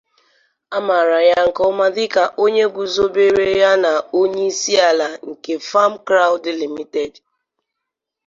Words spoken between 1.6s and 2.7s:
ọma dịka onye